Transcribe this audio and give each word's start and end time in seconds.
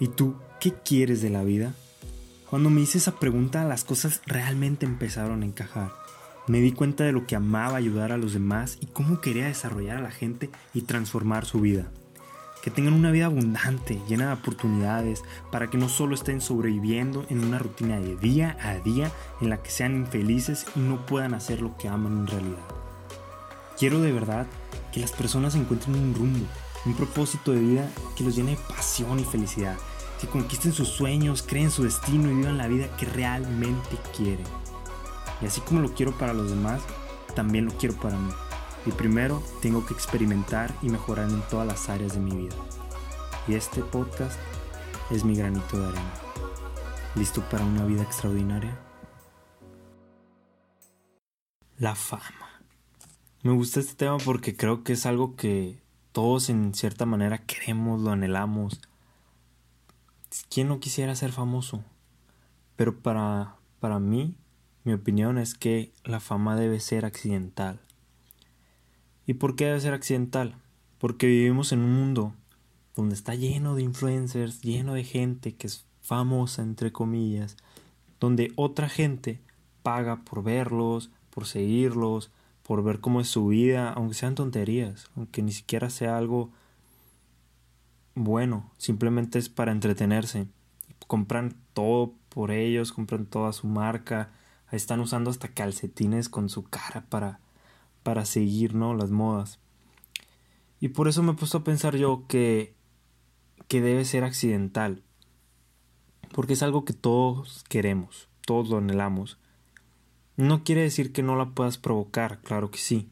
¿Y 0.00 0.08
tú 0.08 0.34
qué 0.60 0.72
quieres 0.72 1.22
de 1.22 1.30
la 1.30 1.44
vida? 1.44 1.72
Cuando 2.50 2.68
me 2.68 2.80
hice 2.80 2.98
esa 2.98 3.20
pregunta 3.20 3.64
las 3.64 3.84
cosas 3.84 4.22
realmente 4.26 4.86
empezaron 4.86 5.42
a 5.42 5.46
encajar. 5.46 5.92
Me 6.48 6.60
di 6.60 6.72
cuenta 6.72 7.04
de 7.04 7.12
lo 7.12 7.26
que 7.26 7.36
amaba 7.36 7.76
ayudar 7.76 8.10
a 8.10 8.18
los 8.18 8.32
demás 8.32 8.76
y 8.80 8.86
cómo 8.86 9.20
quería 9.20 9.46
desarrollar 9.46 9.98
a 9.98 10.02
la 10.02 10.10
gente 10.10 10.50
y 10.74 10.82
transformar 10.82 11.46
su 11.46 11.60
vida. 11.60 11.86
Que 12.60 12.70
tengan 12.70 12.94
una 12.94 13.12
vida 13.12 13.26
abundante, 13.26 14.00
llena 14.08 14.26
de 14.26 14.32
oportunidades, 14.32 15.22
para 15.52 15.70
que 15.70 15.78
no 15.78 15.88
solo 15.88 16.14
estén 16.14 16.40
sobreviviendo 16.40 17.24
en 17.28 17.44
una 17.44 17.58
rutina 17.58 18.00
de 18.00 18.16
día 18.16 18.56
a 18.62 18.74
día 18.74 19.12
en 19.40 19.48
la 19.48 19.62
que 19.62 19.70
sean 19.70 19.94
infelices 19.94 20.66
y 20.74 20.80
no 20.80 21.06
puedan 21.06 21.34
hacer 21.34 21.62
lo 21.62 21.76
que 21.76 21.88
aman 21.88 22.18
en 22.18 22.26
realidad. 22.26 22.64
Quiero 23.78 24.00
de 24.00 24.12
verdad 24.12 24.46
que 24.92 25.00
las 25.00 25.12
personas 25.12 25.54
encuentren 25.54 25.96
un 25.96 26.14
rumbo, 26.14 26.46
un 26.84 26.94
propósito 26.94 27.52
de 27.52 27.60
vida 27.60 27.90
que 28.16 28.24
los 28.24 28.36
llene 28.36 28.52
de 28.52 28.62
pasión 28.68 29.18
y 29.18 29.24
felicidad, 29.24 29.76
que 30.20 30.26
conquisten 30.26 30.72
sus 30.72 30.88
sueños, 30.88 31.42
creen 31.46 31.70
su 31.70 31.84
destino 31.84 32.30
y 32.30 32.34
vivan 32.34 32.58
la 32.58 32.68
vida 32.68 32.94
que 32.96 33.06
realmente 33.06 33.98
quieren. 34.16 34.46
Y 35.40 35.46
así 35.46 35.60
como 35.60 35.80
lo 35.80 35.94
quiero 35.94 36.16
para 36.16 36.34
los 36.34 36.50
demás, 36.50 36.82
también 37.34 37.66
lo 37.66 37.72
quiero 37.72 37.94
para 37.96 38.16
mí. 38.16 38.32
Y 38.86 38.92
primero 38.92 39.42
tengo 39.62 39.84
que 39.86 39.94
experimentar 39.94 40.74
y 40.82 40.90
mejorar 40.90 41.30
en 41.30 41.42
todas 41.48 41.66
las 41.66 41.88
áreas 41.88 42.14
de 42.14 42.20
mi 42.20 42.36
vida. 42.36 42.54
Y 43.48 43.54
este 43.54 43.82
podcast 43.82 44.38
es 45.10 45.24
mi 45.24 45.36
granito 45.36 45.78
de 45.78 45.88
arena. 45.88 46.12
¿Listo 47.14 47.42
para 47.50 47.64
una 47.64 47.84
vida 47.84 48.02
extraordinaria? 48.02 48.78
La 51.78 51.94
fama. 51.94 52.62
Me 53.42 53.52
gusta 53.52 53.80
este 53.80 53.94
tema 53.94 54.18
porque 54.18 54.56
creo 54.56 54.82
que 54.84 54.94
es 54.94 55.06
algo 55.06 55.36
que 55.36 55.83
todos 56.14 56.48
en 56.48 56.74
cierta 56.74 57.06
manera 57.06 57.38
queremos, 57.38 58.00
lo 58.00 58.12
anhelamos. 58.12 58.80
¿Quién 60.48 60.68
no 60.68 60.78
quisiera 60.78 61.16
ser 61.16 61.32
famoso? 61.32 61.82
Pero 62.76 63.00
para, 63.00 63.56
para 63.80 63.98
mí, 63.98 64.36
mi 64.84 64.92
opinión 64.92 65.38
es 65.38 65.54
que 65.54 65.92
la 66.04 66.20
fama 66.20 66.54
debe 66.54 66.78
ser 66.78 67.04
accidental. 67.04 67.80
¿Y 69.26 69.34
por 69.34 69.56
qué 69.56 69.64
debe 69.64 69.80
ser 69.80 69.92
accidental? 69.92 70.54
Porque 70.98 71.26
vivimos 71.26 71.72
en 71.72 71.80
un 71.80 71.92
mundo 71.92 72.32
donde 72.94 73.16
está 73.16 73.34
lleno 73.34 73.74
de 73.74 73.82
influencers, 73.82 74.62
lleno 74.62 74.94
de 74.94 75.02
gente 75.02 75.56
que 75.56 75.66
es 75.66 75.84
famosa, 76.00 76.62
entre 76.62 76.92
comillas, 76.92 77.56
donde 78.20 78.52
otra 78.54 78.88
gente 78.88 79.40
paga 79.82 80.22
por 80.22 80.44
verlos, 80.44 81.10
por 81.30 81.46
seguirlos, 81.46 82.30
por 82.64 82.82
ver 82.82 82.98
cómo 83.00 83.20
es 83.20 83.28
su 83.28 83.46
vida, 83.46 83.92
aunque 83.92 84.14
sean 84.14 84.34
tonterías, 84.34 85.10
aunque 85.16 85.42
ni 85.42 85.52
siquiera 85.52 85.90
sea 85.90 86.18
algo 86.18 86.50
bueno, 88.16 88.72
simplemente 88.78 89.38
es 89.38 89.48
para 89.48 89.72
entretenerse. 89.72 90.48
Compran 91.06 91.56
todo 91.72 92.14
por 92.28 92.50
ellos, 92.50 92.92
compran 92.92 93.26
toda 93.26 93.52
su 93.52 93.66
marca, 93.66 94.32
están 94.72 95.00
usando 95.00 95.30
hasta 95.30 95.48
calcetines 95.48 96.28
con 96.28 96.48
su 96.48 96.64
cara 96.64 97.04
para 97.08 97.40
para 98.04 98.24
seguir, 98.24 98.74
¿no? 98.74 98.94
Las 98.94 99.10
modas. 99.10 99.58
Y 100.78 100.88
por 100.88 101.08
eso 101.08 101.24
me 101.24 101.32
he 101.32 101.34
puesto 101.34 101.58
a 101.58 101.64
pensar 101.64 101.96
yo 101.96 102.24
que, 102.28 102.76
que 103.66 103.80
debe 103.80 104.04
ser 104.04 104.22
accidental. 104.22 105.02
Porque 106.32 106.52
es 106.52 106.62
algo 106.62 106.84
que 106.84 106.92
todos 106.92 107.64
queremos, 107.68 108.28
todos 108.46 108.68
lo 108.68 108.78
anhelamos. 108.78 109.38
No 110.36 110.64
quiere 110.64 110.82
decir 110.82 111.12
que 111.12 111.22
no 111.22 111.36
la 111.36 111.50
puedas 111.50 111.78
provocar, 111.78 112.40
claro 112.40 112.70
que 112.70 112.78
sí. 112.78 113.10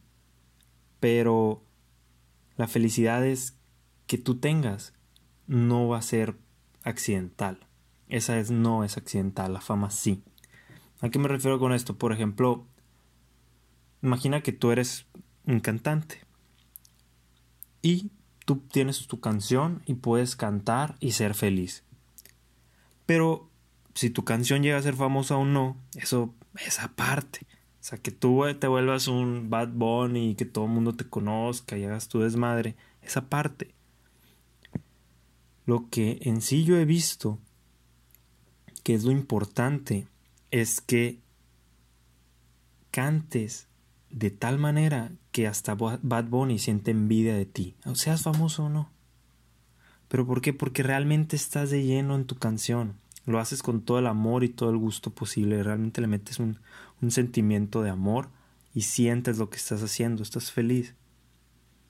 Pero 1.00 1.62
la 2.56 2.68
felicidad 2.68 3.24
es 3.26 3.56
que 4.06 4.18
tú 4.18 4.38
tengas 4.38 4.94
no 5.46 5.88
va 5.88 5.98
a 5.98 6.02
ser 6.02 6.36
accidental. 6.82 7.66
Esa 8.08 8.38
es 8.38 8.50
no 8.50 8.84
es 8.84 8.96
accidental, 8.96 9.52
la 9.52 9.60
fama 9.60 9.90
sí. 9.90 10.22
¿A 11.00 11.08
qué 11.08 11.18
me 11.18 11.28
refiero 11.28 11.58
con 11.58 11.72
esto? 11.72 11.96
Por 11.96 12.12
ejemplo, 12.12 12.66
Imagina 14.02 14.40
que 14.40 14.52
tú 14.52 14.72
eres 14.72 15.06
un 15.46 15.60
cantante 15.60 16.20
y 17.82 18.10
tú 18.44 18.56
tienes 18.56 19.06
tu 19.06 19.20
canción 19.20 19.82
y 19.86 19.94
puedes 19.94 20.34
cantar 20.34 20.96
y 20.98 21.12
ser 21.12 21.34
feliz. 21.34 21.84
Pero 23.06 23.48
si 23.94 24.10
tu 24.10 24.24
canción 24.24 24.62
llega 24.62 24.76
a 24.76 24.82
ser 24.82 24.96
famosa 24.96 25.36
o 25.36 25.44
no, 25.44 25.76
eso 25.94 26.34
es 26.58 26.80
aparte. 26.80 27.46
O 27.82 27.84
sea, 27.84 27.98
que 27.98 28.10
tú 28.10 28.44
te 28.58 28.68
vuelvas 28.68 29.08
un 29.08 29.50
Bad 29.50 29.70
Bunny 29.72 30.30
y 30.30 30.34
que 30.34 30.44
todo 30.44 30.66
el 30.66 30.70
mundo 30.70 30.94
te 30.94 31.08
conozca 31.08 31.76
y 31.76 31.84
hagas 31.84 32.08
tu 32.08 32.20
desmadre, 32.20 32.76
esa 33.02 33.28
parte. 33.28 33.74
Lo 35.66 35.88
que 35.88 36.18
en 36.22 36.42
sí 36.42 36.64
yo 36.64 36.76
he 36.76 36.84
visto, 36.84 37.38
que 38.84 38.94
es 38.94 39.04
lo 39.04 39.10
importante, 39.10 40.06
es 40.50 40.80
que 40.80 41.20
cantes 42.90 43.68
de 44.10 44.30
tal 44.30 44.58
manera 44.58 45.10
que 45.32 45.46
hasta 45.46 45.74
Bad 45.74 46.24
Bunny 46.24 46.58
siente 46.58 46.90
envidia 46.90 47.34
de 47.34 47.46
ti, 47.46 47.74
seas 47.94 48.22
famoso 48.22 48.64
o 48.64 48.68
no. 48.68 48.90
¿Pero 50.08 50.26
por 50.26 50.42
qué? 50.42 50.52
Porque 50.52 50.82
realmente 50.82 51.36
estás 51.36 51.70
de 51.70 51.82
lleno 51.84 52.14
en 52.14 52.26
tu 52.26 52.36
canción. 52.36 53.01
Lo 53.26 53.38
haces 53.38 53.62
con 53.62 53.82
todo 53.82 53.98
el 53.98 54.06
amor 54.06 54.44
y 54.44 54.48
todo 54.48 54.70
el 54.70 54.76
gusto 54.76 55.10
posible. 55.10 55.62
Realmente 55.62 56.00
le 56.00 56.06
metes 56.06 56.38
un, 56.38 56.58
sentimiento 57.08 57.82
de 57.82 57.90
amor 57.90 58.28
y 58.74 58.82
sientes 58.82 59.38
lo 59.38 59.50
que 59.50 59.56
estás 59.56 59.82
haciendo. 59.82 60.22
Estás 60.22 60.50
feliz. 60.52 60.94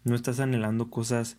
No 0.05 0.15
estás 0.15 0.41
anhelando 0.41 0.91
cosas 0.91 1.37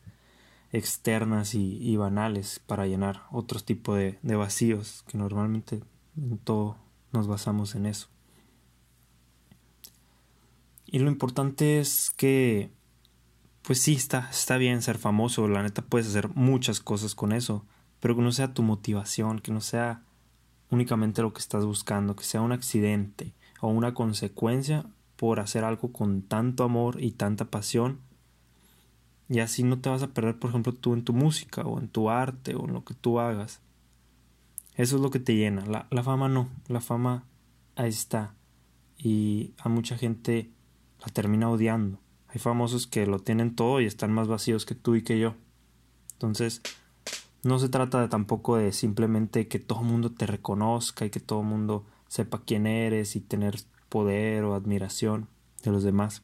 externas 0.71 1.53
y, 1.53 1.95
banales 1.97 2.59
para 2.65 2.87
llenar 2.87 3.23
otro 3.31 3.59
tipo 3.59 3.93
de, 3.93 4.17
de 4.23 4.35
vacíos 4.35 5.03
que 5.07 5.17
normalmente 5.17 5.83
en 6.17 6.37
todo 6.39 6.77
nos 7.11 7.27
basamos 7.27 7.75
en 7.75 7.85
eso. 7.85 8.07
Y 10.93 10.99
lo 10.99 11.09
importante 11.09 11.79
es 11.79 12.11
que, 12.15 12.69
pues 13.63 13.81
sí, 13.81 13.95
está, 13.95 14.29
está 14.29 14.57
bien 14.57 14.83
ser 14.83 14.99
famoso, 14.99 15.47
la 15.47 15.63
neta 15.63 15.81
puedes 15.81 16.07
hacer 16.07 16.29
muchas 16.35 16.81
cosas 16.81 17.15
con 17.15 17.31
eso, 17.31 17.65
pero 18.03 18.17
que 18.17 18.21
no 18.21 18.33
sea 18.33 18.53
tu 18.53 18.63
motivación, 18.63 19.39
que 19.39 19.53
no 19.53 19.61
sea 19.61 20.01
únicamente 20.69 21.21
lo 21.21 21.31
que 21.31 21.39
estás 21.39 21.63
buscando, 21.65 22.17
que 22.17 22.25
sea 22.25 22.41
un 22.41 22.51
accidente 22.51 23.31
o 23.61 23.69
una 23.69 23.93
consecuencia 23.93 24.85
por 25.15 25.39
hacer 25.39 25.63
algo 25.63 25.93
con 25.93 26.21
tanto 26.21 26.65
amor 26.65 27.01
y 27.01 27.11
tanta 27.11 27.45
pasión. 27.45 28.01
Y 29.29 29.39
así 29.39 29.63
no 29.63 29.79
te 29.79 29.87
vas 29.87 30.03
a 30.03 30.09
perder, 30.09 30.37
por 30.37 30.49
ejemplo, 30.49 30.73
tú 30.73 30.93
en 30.93 31.05
tu 31.05 31.13
música 31.13 31.61
o 31.61 31.79
en 31.79 31.87
tu 31.87 32.09
arte 32.09 32.55
o 32.55 32.65
en 32.65 32.73
lo 32.73 32.83
que 32.83 32.93
tú 32.93 33.21
hagas. 33.21 33.61
Eso 34.75 34.97
es 34.97 35.01
lo 35.01 35.09
que 35.09 35.21
te 35.21 35.37
llena. 35.37 35.65
La, 35.65 36.03
fama 36.03 36.27
no. 36.27 36.49
La 36.67 36.81
fama 36.81 37.23
ahí 37.77 37.87
está. 37.87 38.33
Y 38.97 39.53
a 39.59 39.69
mucha 39.69 39.97
gente 39.97 40.51
la 40.99 41.07
termina 41.13 41.49
odiando. 41.49 41.99
Hay 42.27 42.41
famosos 42.41 42.85
que 42.85 43.07
lo 43.07 43.19
tienen 43.19 43.55
todo 43.55 43.79
y 43.79 43.85
están 43.85 44.11
más 44.11 44.27
vacíos 44.27 44.65
que 44.65 44.75
tú 44.75 44.95
y 44.95 45.03
que 45.03 45.19
yo. 45.19 45.35
Entonces, 46.11 46.61
no 47.43 47.59
se 47.59 47.69
trata 47.69 48.01
de 48.01 48.07
tampoco 48.07 48.57
de 48.57 48.71
simplemente 48.71 49.47
que 49.47 49.59
todo 49.59 49.81
el 49.81 49.87
mundo 49.87 50.11
te 50.11 50.25
reconozca 50.25 51.05
y 51.05 51.09
que 51.09 51.19
todo 51.19 51.41
el 51.41 51.47
mundo 51.47 51.85
sepa 52.07 52.43
quién 52.45 52.67
eres 52.67 53.15
y 53.15 53.21
tener 53.21 53.59
poder 53.89 54.43
o 54.43 54.55
admiración 54.55 55.27
de 55.63 55.71
los 55.71 55.83
demás. 55.83 56.23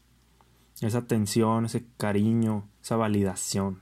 Esa 0.81 1.00
atención, 1.00 1.66
ese 1.66 1.85
cariño, 1.97 2.69
esa 2.81 2.96
validación 2.96 3.81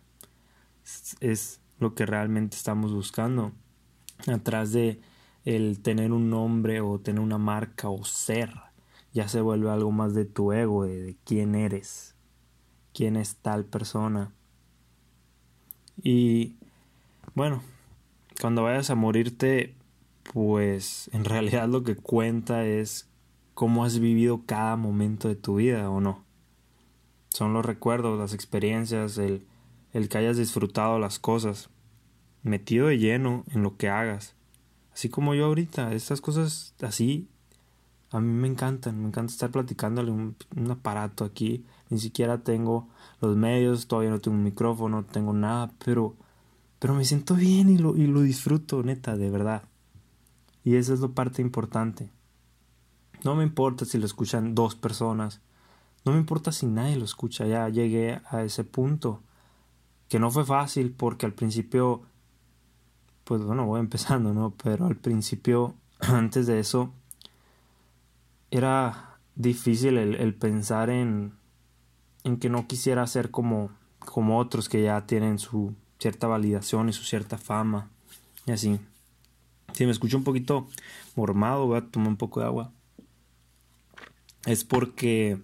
es, 1.19 1.61
lo 1.79 1.93
que 1.93 2.07
realmente 2.07 2.57
estamos 2.57 2.91
buscando. 2.91 3.51
Atrás 4.25 4.71
de 4.71 4.99
el 5.45 5.79
tener 5.79 6.11
un 6.11 6.31
nombre 6.31 6.81
o 6.81 6.99
tener 6.99 7.21
una 7.21 7.37
marca 7.37 7.89
o 7.89 8.03
ser 8.03 8.51
ya 9.13 9.27
se 9.27 9.41
vuelve 9.41 9.69
algo 9.69 9.91
más 9.91 10.13
de 10.13 10.25
tu 10.25 10.51
ego, 10.53 10.85
de, 10.85 11.17
quién 11.23 11.55
eres, 11.55 12.15
quién 12.93 13.15
es 13.15 13.37
tal 13.37 13.65
persona. 13.65 14.33
Y 16.01 16.57
bueno, 17.37 17.61
cuando 18.41 18.63
vayas 18.63 18.89
a 18.89 18.95
morirte, 18.95 19.75
pues 20.33 21.07
en 21.13 21.23
realidad 21.23 21.69
lo 21.69 21.83
que 21.83 21.95
cuenta 21.95 22.65
es 22.65 23.07
cómo 23.53 23.85
has 23.85 23.99
vivido 23.99 24.41
cada 24.47 24.75
momento 24.75 25.27
de 25.27 25.35
tu 25.35 25.57
vida 25.57 25.87
o 25.91 26.01
no. 26.01 26.25
Son 27.29 27.53
los 27.53 27.63
recuerdos, 27.63 28.17
las 28.17 28.33
experiencias, 28.33 29.19
el, 29.19 29.45
el 29.93 30.09
que 30.09 30.17
hayas 30.17 30.37
disfrutado 30.37 30.97
las 30.97 31.19
cosas, 31.19 31.69
metido 32.41 32.87
de 32.87 32.97
lleno 32.97 33.43
en 33.51 33.61
lo 33.61 33.77
que 33.77 33.87
hagas. 33.87 34.33
Así 34.91 35.07
como 35.07 35.35
yo 35.35 35.45
ahorita, 35.45 35.93
estas 35.93 36.21
cosas 36.21 36.73
así 36.81 37.29
a 38.09 38.19
mí 38.19 38.33
me 38.33 38.47
encantan, 38.47 38.99
me 38.99 39.09
encanta 39.09 39.31
estar 39.31 39.51
platicándole 39.51 40.09
un, 40.09 40.35
un 40.55 40.71
aparato 40.71 41.23
aquí. 41.23 41.63
Ni 41.91 41.99
siquiera 41.99 42.39
tengo 42.39 42.87
los 43.21 43.35
medios, 43.35 43.85
todavía 43.85 44.09
no 44.09 44.19
tengo 44.19 44.37
un 44.37 44.43
micrófono, 44.43 45.01
no 45.01 45.05
tengo 45.05 45.33
nada, 45.33 45.71
pero, 45.85 46.15
pero 46.79 46.93
me 46.93 47.05
siento 47.05 47.35
bien 47.35 47.69
y 47.69 47.77
lo, 47.77 47.95
y 47.95 48.07
lo 48.07 48.21
disfruto, 48.21 48.83
neta, 48.83 49.15
de 49.17 49.29
verdad. 49.29 49.63
Y 50.63 50.75
esa 50.75 50.93
es 50.93 50.99
la 50.99 51.09
parte 51.09 51.41
importante. 51.41 52.11
No 53.23 53.35
me 53.35 53.43
importa 53.43 53.85
si 53.85 53.97
lo 53.97 54.05
escuchan 54.05 54.53
dos 54.53 54.75
personas. 54.75 55.41
No 56.05 56.11
me 56.11 56.19
importa 56.19 56.51
si 56.51 56.65
nadie 56.65 56.97
lo 56.97 57.05
escucha. 57.05 57.45
Ya 57.47 57.67
llegué 57.69 58.21
a 58.29 58.43
ese 58.43 58.63
punto. 58.63 59.21
Que 60.09 60.19
no 60.19 60.29
fue 60.29 60.45
fácil 60.45 60.91
porque 60.91 61.25
al 61.25 61.33
principio 61.33 62.03
pues 63.27 63.43
bueno, 63.43 63.65
voy 63.65 63.79
empezando, 63.81 64.33
¿no? 64.33 64.53
Pero 64.63 64.87
al 64.87 64.95
principio, 64.95 65.75
antes 65.99 66.47
de 66.47 66.59
eso, 66.59 66.91
era 68.49 69.19
difícil 69.35 69.97
el, 69.97 70.33
pensar 70.35 70.89
en, 70.89 71.33
en 72.23 72.37
que 72.37 72.49
no 72.49 72.65
quisiera 72.65 73.05
ser 73.05 73.29
como, 73.29 73.69
como 73.99 74.39
otros 74.39 74.69
que 74.69 74.81
ya 74.81 75.05
tienen 75.05 75.37
su 75.37 75.75
cierta 75.99 76.27
validación 76.27 76.89
y 76.89 76.93
su 76.93 77.03
cierta 77.03 77.37
fama 77.37 77.89
y 78.45 78.51
así. 78.51 78.79
Si 79.73 79.85
me 79.85 79.91
escucho 79.91 80.17
un 80.17 80.23
poquito 80.23 80.67
mormado, 81.15 81.67
voy 81.67 81.77
a 81.77 81.81
tomar 81.81 82.09
un 82.09 82.17
poco 82.17 82.39
de 82.39 82.45
agua. 82.47 82.71
Es 84.45 84.63
porque 84.63 85.39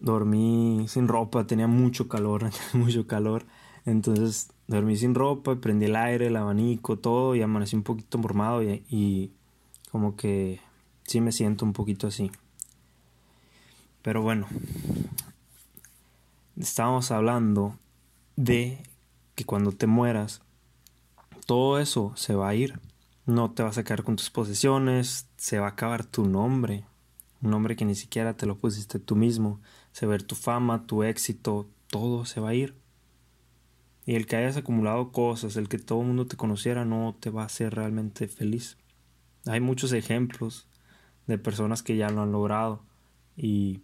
dormí 0.00 0.86
sin 0.88 1.08
ropa, 1.08 1.46
tenía 1.46 1.66
mucho 1.66 2.08
calor, 2.08 2.50
mucho 2.72 3.06
calor. 3.06 3.44
Entonces 3.84 4.50
dormí 4.66 4.96
sin 4.96 5.14
ropa, 5.14 5.56
prendí 5.56 5.86
el 5.86 5.96
aire, 5.96 6.28
el 6.28 6.36
abanico, 6.36 6.98
todo 6.98 7.34
y 7.34 7.42
amanecí 7.42 7.76
un 7.76 7.82
poquito 7.82 8.18
mormado 8.18 8.62
y, 8.62 8.84
y 8.88 9.32
como 9.90 10.16
que 10.16 10.60
sí 11.04 11.20
me 11.20 11.32
siento 11.32 11.64
un 11.64 11.72
poquito 11.72 12.06
así. 12.06 12.30
Pero 14.02 14.22
bueno, 14.22 14.46
estábamos 16.56 17.10
hablando 17.10 17.76
de 18.36 18.78
que 19.36 19.44
cuando 19.44 19.70
te 19.70 19.86
mueras, 19.86 20.42
todo 21.46 21.78
eso 21.78 22.12
se 22.16 22.34
va 22.34 22.48
a 22.48 22.54
ir. 22.54 22.80
No 23.26 23.52
te 23.52 23.62
vas 23.62 23.78
a 23.78 23.84
quedar 23.84 24.02
con 24.02 24.16
tus 24.16 24.30
posesiones, 24.30 25.28
se 25.36 25.58
va 25.60 25.66
a 25.66 25.70
acabar 25.70 26.04
tu 26.04 26.26
nombre, 26.26 26.84
un 27.42 27.50
nombre 27.50 27.76
que 27.76 27.84
ni 27.84 27.94
siquiera 27.94 28.36
te 28.36 28.46
lo 28.46 28.56
pusiste 28.56 28.98
tú 28.98 29.14
mismo, 29.14 29.60
se 29.92 30.06
va 30.06 30.16
tu 30.18 30.34
fama, 30.34 30.86
tu 30.86 31.02
éxito, 31.02 31.68
todo 31.88 32.24
se 32.24 32.40
va 32.40 32.50
a 32.50 32.54
ir. 32.54 32.74
Y 34.06 34.14
el 34.14 34.26
que 34.26 34.36
hayas 34.36 34.56
acumulado 34.56 35.10
cosas, 35.12 35.56
el 35.56 35.68
que 35.68 35.78
todo 35.78 36.00
el 36.00 36.06
mundo 36.06 36.26
te 36.26 36.36
conociera, 36.36 36.84
no 36.84 37.16
te 37.18 37.30
va 37.30 37.42
a 37.42 37.46
hacer 37.46 37.74
realmente 37.74 38.28
feliz. 38.28 38.78
Hay 39.46 39.60
muchos 39.60 39.92
ejemplos 39.92 40.68
de 41.26 41.38
personas 41.38 41.82
que 41.82 41.96
ya 41.96 42.08
lo 42.08 42.22
han 42.22 42.32
logrado 42.32 42.84
y, 43.36 43.80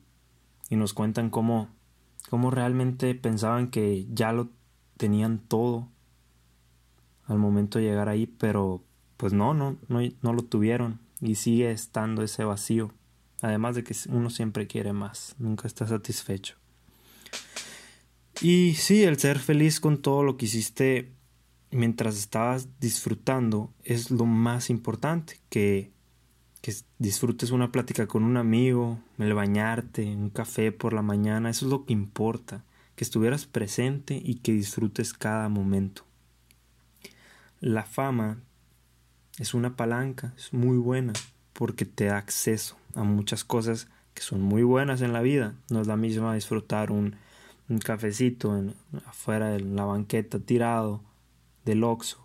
y 0.70 0.76
nos 0.76 0.94
cuentan 0.94 1.28
cómo, 1.28 1.68
cómo 2.30 2.52
realmente 2.52 3.14
pensaban 3.16 3.68
que 3.68 4.06
ya 4.12 4.32
lo 4.32 4.50
tenían 4.96 5.38
todo 5.38 5.88
al 7.26 7.38
momento 7.38 7.78
de 7.78 7.84
llegar 7.84 8.08
ahí, 8.08 8.26
pero 8.26 8.82
pues 9.16 9.32
no, 9.32 9.54
no, 9.54 9.76
no, 9.88 10.00
no 10.20 10.32
lo 10.32 10.42
tuvieron 10.42 11.00
y 11.20 11.36
sigue 11.36 11.70
estando 11.70 12.22
ese 12.22 12.44
vacío. 12.44 12.92
Además 13.40 13.74
de 13.74 13.84
que 13.84 13.94
uno 14.08 14.30
siempre 14.30 14.66
quiere 14.66 14.92
más, 14.92 15.34
nunca 15.38 15.66
está 15.66 15.86
satisfecho. 15.86 16.56
Y 18.40 18.74
sí, 18.74 19.04
el 19.04 19.18
ser 19.18 19.38
feliz 19.38 19.78
con 19.78 19.98
todo 19.98 20.22
lo 20.22 20.36
que 20.36 20.46
hiciste 20.46 21.12
mientras 21.70 22.16
estabas 22.16 22.68
disfrutando 22.80 23.72
es 23.84 24.10
lo 24.10 24.26
más 24.26 24.70
importante, 24.70 25.38
que, 25.48 25.92
que 26.60 26.74
disfrutes 26.98 27.50
una 27.50 27.72
plática 27.72 28.06
con 28.06 28.24
un 28.24 28.36
amigo, 28.36 29.00
el 29.18 29.34
bañarte, 29.34 30.04
un 30.04 30.30
café 30.30 30.70
por 30.72 30.92
la 30.92 31.02
mañana, 31.02 31.50
eso 31.50 31.66
es 31.66 31.70
lo 31.70 31.84
que 31.84 31.92
importa, 31.92 32.64
que 32.96 33.04
estuvieras 33.04 33.46
presente 33.46 34.20
y 34.22 34.36
que 34.36 34.52
disfrutes 34.52 35.12
cada 35.12 35.48
momento. 35.48 36.04
La 37.60 37.84
fama 37.84 38.38
es 39.38 39.54
una 39.54 39.76
palanca, 39.76 40.34
es 40.36 40.52
muy 40.52 40.76
buena, 40.76 41.12
porque 41.52 41.84
te 41.84 42.06
da 42.06 42.18
acceso 42.18 42.76
a 42.94 43.02
muchas 43.04 43.44
cosas 43.44 43.88
que 44.14 44.22
son 44.22 44.42
muy 44.42 44.62
buenas 44.62 45.00
en 45.00 45.12
la 45.12 45.22
vida. 45.22 45.54
No 45.70 45.80
es 45.80 45.86
la 45.86 45.96
misma 45.96 46.34
disfrutar 46.34 46.90
un 46.90 47.16
cafecito 47.84 48.56
en, 48.58 48.74
afuera 49.06 49.48
de 49.48 49.60
la 49.60 49.84
banqueta 49.84 50.38
tirado 50.38 51.02
del 51.64 51.84
Oxxo 51.84 52.22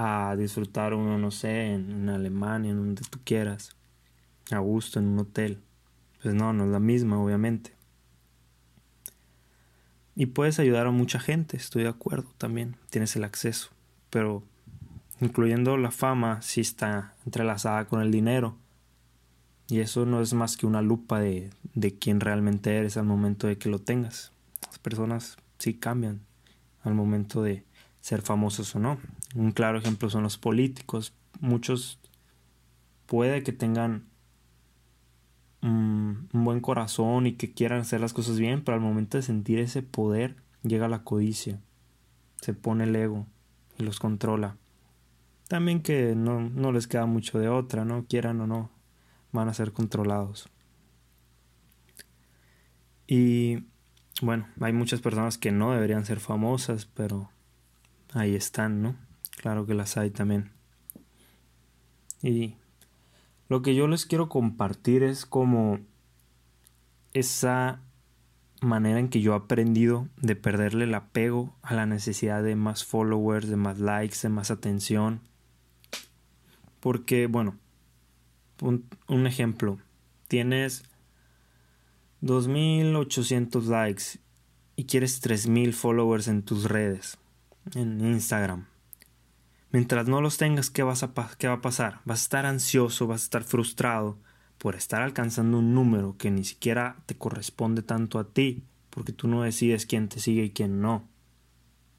a 0.00 0.36
disfrutar 0.36 0.94
uno, 0.94 1.18
no 1.18 1.32
sé, 1.32 1.72
en, 1.72 2.08
Alemania, 2.08 2.70
en 2.70 2.76
donde 2.76 3.02
tú 3.10 3.18
quieras, 3.24 3.74
a 4.52 4.58
gusto, 4.58 5.00
en 5.00 5.08
un 5.08 5.18
hotel. 5.18 5.60
Pues 6.22 6.36
no, 6.36 6.52
no 6.52 6.66
es 6.66 6.70
la 6.70 6.78
misma, 6.78 7.20
obviamente. 7.20 7.72
Y 10.18 10.26
puedes 10.26 10.58
ayudar 10.58 10.88
a 10.88 10.90
mucha 10.90 11.20
gente, 11.20 11.56
estoy 11.56 11.84
de 11.84 11.90
acuerdo 11.90 12.28
también, 12.38 12.74
tienes 12.90 13.14
el 13.14 13.22
acceso, 13.22 13.70
pero 14.10 14.42
incluyendo 15.20 15.76
la 15.76 15.92
fama, 15.92 16.42
sí 16.42 16.60
está 16.60 17.14
entrelazada 17.24 17.84
con 17.84 18.02
el 18.02 18.10
dinero 18.10 18.56
y 19.68 19.78
eso 19.78 20.06
no 20.06 20.20
es 20.20 20.34
más 20.34 20.56
que 20.56 20.66
una 20.66 20.82
lupa 20.82 21.20
de, 21.20 21.50
de 21.74 21.94
quién 21.96 22.18
realmente 22.18 22.76
eres 22.76 22.96
al 22.96 23.04
momento 23.04 23.46
de 23.46 23.58
que 23.58 23.68
lo 23.68 23.78
tengas. 23.78 24.32
Las 24.66 24.80
personas 24.80 25.36
sí 25.58 25.74
cambian 25.74 26.22
al 26.82 26.94
momento 26.94 27.44
de 27.44 27.62
ser 28.00 28.20
famosos 28.20 28.74
o 28.74 28.80
no. 28.80 28.98
Un 29.36 29.52
claro 29.52 29.78
ejemplo 29.78 30.10
son 30.10 30.24
los 30.24 30.36
políticos. 30.36 31.12
Muchos 31.38 32.00
puede 33.06 33.44
que 33.44 33.52
tengan 33.52 34.08
un 35.62 36.28
buen 36.32 36.60
corazón 36.60 37.26
y 37.26 37.32
que 37.32 37.52
quieran 37.52 37.80
hacer 37.80 38.00
las 38.00 38.12
cosas 38.12 38.38
bien, 38.38 38.62
pero 38.62 38.76
al 38.76 38.80
momento 38.80 39.16
de 39.16 39.22
sentir 39.22 39.58
ese 39.58 39.82
poder 39.82 40.36
llega 40.62 40.88
la 40.88 41.04
codicia, 41.04 41.60
se 42.40 42.54
pone 42.54 42.84
el 42.84 42.94
ego 42.96 43.26
y 43.78 43.82
los 43.82 43.98
controla. 43.98 44.56
También 45.48 45.82
que 45.82 46.14
no, 46.14 46.40
no 46.40 46.72
les 46.72 46.86
queda 46.86 47.06
mucho 47.06 47.38
de 47.38 47.48
otra, 47.48 47.84
¿no? 47.84 48.04
Quieran 48.06 48.40
o 48.40 48.46
no 48.46 48.70
van 49.32 49.48
a 49.48 49.54
ser 49.54 49.72
controlados. 49.72 50.48
Y 53.06 53.64
bueno, 54.20 54.46
hay 54.60 54.72
muchas 54.72 55.00
personas 55.00 55.38
que 55.38 55.50
no 55.50 55.72
deberían 55.72 56.04
ser 56.04 56.20
famosas, 56.20 56.86
pero 56.86 57.30
ahí 58.12 58.34
están, 58.34 58.82
¿no? 58.82 58.96
Claro 59.38 59.64
que 59.64 59.74
las 59.74 59.96
hay 59.96 60.10
también. 60.10 60.50
Y 62.22 62.56
lo 63.48 63.62
que 63.62 63.74
yo 63.74 63.88
les 63.88 64.06
quiero 64.06 64.28
compartir 64.28 65.02
es 65.02 65.26
como 65.26 65.80
esa 67.12 67.80
manera 68.60 68.98
en 68.98 69.08
que 69.08 69.20
yo 69.20 69.32
he 69.32 69.36
aprendido 69.36 70.08
de 70.16 70.36
perderle 70.36 70.84
el 70.84 70.94
apego 70.94 71.54
a 71.62 71.74
la 71.74 71.86
necesidad 71.86 72.42
de 72.42 72.56
más 72.56 72.84
followers, 72.84 73.48
de 73.48 73.56
más 73.56 73.78
likes, 73.78 74.18
de 74.22 74.28
más 74.28 74.50
atención. 74.50 75.20
Porque, 76.80 77.26
bueno, 77.26 77.56
un, 78.60 79.26
ejemplo, 79.26 79.78
tienes 80.26 80.84
2800 82.20 83.66
likes 83.66 84.02
y 84.76 84.84
quieres 84.84 85.20
3000 85.20 85.72
followers 85.72 86.28
en 86.28 86.42
tus 86.42 86.64
redes, 86.64 87.18
en 87.74 88.00
Instagram. 88.00 88.66
Mientras 89.70 90.08
no 90.08 90.20
los 90.20 90.38
tengas, 90.38 90.70
¿qué, 90.70 90.82
vas 90.82 91.02
a, 91.02 91.12
¿qué 91.38 91.46
va 91.46 91.54
a 91.54 91.60
pasar? 91.60 92.00
Vas 92.04 92.20
a 92.20 92.22
estar 92.22 92.46
ansioso, 92.46 93.06
vas 93.06 93.22
a 93.22 93.24
estar 93.24 93.44
frustrado 93.44 94.18
por 94.56 94.74
estar 94.74 95.02
alcanzando 95.02 95.58
un 95.58 95.74
número 95.74 96.16
que 96.16 96.30
ni 96.30 96.44
siquiera 96.44 96.96
te 97.06 97.16
corresponde 97.16 97.82
tanto 97.82 98.18
a 98.18 98.32
ti, 98.32 98.64
porque 98.90 99.12
tú 99.12 99.28
no 99.28 99.42
decides 99.42 99.84
quién 99.84 100.08
te 100.08 100.20
sigue 100.20 100.44
y 100.44 100.50
quién 100.50 100.80
no. 100.80 101.06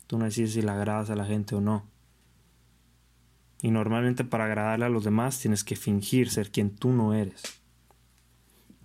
Tú 0.08 0.18
no 0.18 0.26
decides 0.26 0.54
si 0.54 0.62
le 0.64 0.72
agradas 0.72 1.12
a 1.12 1.16
la 1.16 1.26
gente 1.26 1.56
o 1.56 1.62
no. 1.62 1.86
Y 3.62 3.70
normalmente 3.70 4.24
para 4.24 4.46
agradarle 4.46 4.86
a 4.86 4.90
los 4.90 5.04
demás 5.04 5.40
tienes 5.40 5.64
que 5.64 5.76
fingir 5.76 6.32
ser 6.32 6.52
quien 6.52 6.76
tú 6.76 6.92
no 6.92 7.14
eres. 7.14 7.44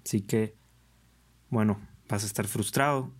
Así 0.04 0.20
que, 0.20 0.54
bueno, 1.48 1.80
vas 2.08 2.24
a 2.24 2.26
estar 2.26 2.46
frustrado. 2.46 3.10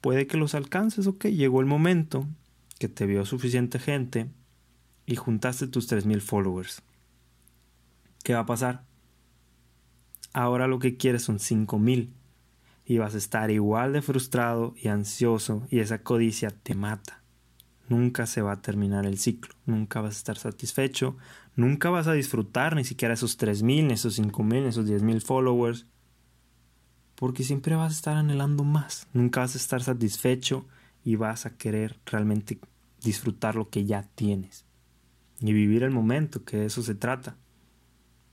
Puede 0.00 0.26
que 0.28 0.36
los 0.36 0.54
alcances, 0.54 1.06
ok. 1.08 1.26
Llegó 1.26 1.60
el 1.60 1.66
momento 1.66 2.28
que 2.82 2.88
te 2.88 3.06
vio 3.06 3.24
suficiente 3.24 3.78
gente 3.78 4.28
y 5.06 5.14
juntaste 5.14 5.68
tus 5.68 5.88
3.000 5.88 6.20
followers. 6.20 6.82
¿Qué 8.24 8.34
va 8.34 8.40
a 8.40 8.46
pasar? 8.46 8.86
Ahora 10.32 10.66
lo 10.66 10.80
que 10.80 10.96
quieres 10.96 11.22
son 11.22 11.38
5.000 11.38 12.10
y 12.84 12.98
vas 12.98 13.14
a 13.14 13.18
estar 13.18 13.52
igual 13.52 13.92
de 13.92 14.02
frustrado 14.02 14.74
y 14.76 14.88
ansioso 14.88 15.64
y 15.70 15.78
esa 15.78 16.02
codicia 16.02 16.50
te 16.50 16.74
mata. 16.74 17.22
Nunca 17.88 18.26
se 18.26 18.42
va 18.42 18.54
a 18.54 18.62
terminar 18.62 19.06
el 19.06 19.16
ciclo, 19.16 19.54
nunca 19.64 20.00
vas 20.00 20.16
a 20.16 20.18
estar 20.18 20.38
satisfecho, 20.38 21.16
nunca 21.54 21.88
vas 21.88 22.08
a 22.08 22.14
disfrutar 22.14 22.74
ni 22.74 22.82
siquiera 22.82 23.14
esos 23.14 23.38
3.000, 23.38 23.92
esos 23.92 24.18
5.000, 24.18 24.66
esos 24.66 24.88
10.000 24.88 25.20
followers, 25.22 25.86
porque 27.14 27.44
siempre 27.44 27.76
vas 27.76 27.92
a 27.92 27.96
estar 27.96 28.16
anhelando 28.16 28.64
más, 28.64 29.06
nunca 29.12 29.38
vas 29.38 29.54
a 29.54 29.58
estar 29.58 29.84
satisfecho 29.84 30.66
y 31.04 31.14
vas 31.14 31.46
a 31.46 31.56
querer 31.56 32.00
realmente 32.06 32.58
disfrutar 33.02 33.54
lo 33.56 33.68
que 33.68 33.84
ya 33.84 34.02
tienes 34.14 34.64
y 35.40 35.52
vivir 35.52 35.82
el 35.82 35.90
momento, 35.90 36.44
que 36.44 36.56
de 36.58 36.66
eso 36.66 36.82
se 36.82 36.94
trata. 36.94 37.36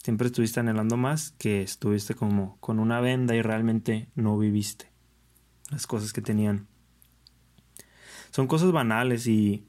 Siempre 0.04 0.28
estuviste 0.28 0.60
anhelando 0.60 0.96
más 0.96 1.32
que 1.38 1.62
estuviste 1.62 2.16
como 2.16 2.58
con 2.60 2.80
una 2.80 3.02
venda 3.02 3.36
y 3.36 3.42
realmente 3.42 4.08
no 4.16 4.38
viviste 4.38 4.90
las 5.72 5.88
cosas 5.88 6.14
que 6.14 6.22
tenían. 6.22 6.68
Son 8.32 8.48
cosas 8.48 8.72
banales 8.72 9.28
y, 9.28 9.64